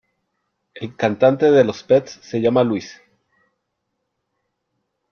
El 0.73 0.95
cantante 0.95 1.51
de 1.51 1.63
los 1.63 1.83
Pets 1.83 2.21
se 2.23 2.41
llama 2.41 2.63
Luís. 2.63 2.99